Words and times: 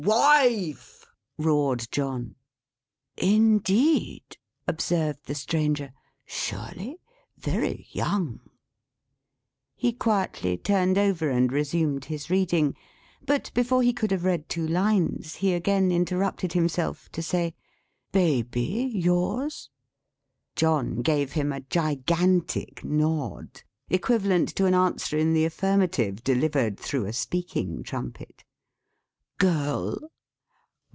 "Wife," 0.03 1.05
roared 1.37 1.87
John. 1.91 2.33
"Indeed?" 3.17 4.37
observed 4.67 5.27
the 5.27 5.35
Stranger. 5.35 5.93
"Surely? 6.25 6.99
Very 7.37 7.87
young!" 7.91 8.39
He 9.75 9.93
quietly 9.93 10.57
turned 10.57 10.97
over, 10.97 11.29
and 11.29 11.51
resumed 11.51 12.05
his 12.05 12.31
reading. 12.31 12.75
But, 13.23 13.51
before 13.53 13.83
he 13.83 13.93
could 13.93 14.09
have 14.09 14.23
read 14.23 14.49
two 14.49 14.67
lines, 14.67 15.35
he 15.35 15.53
again 15.53 15.91
interrupted 15.91 16.53
himself, 16.53 17.07
to 17.11 17.21
say: 17.21 17.53
"Baby, 18.11 18.89
yours?" 18.95 19.69
John 20.55 21.03
gave 21.03 21.33
him 21.33 21.51
a 21.53 21.59
gigantic 21.61 22.83
nod; 22.83 23.61
equivalent 23.87 24.49
to 24.55 24.65
an 24.65 24.73
answer 24.73 25.15
in 25.19 25.33
the 25.35 25.45
affirmative, 25.45 26.23
delivered 26.23 26.79
through 26.79 27.05
a 27.05 27.13
speaking 27.13 27.83
trumpet. 27.83 28.43
"Girl?" 29.37 29.97